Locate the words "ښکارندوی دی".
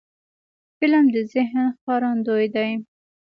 1.75-2.69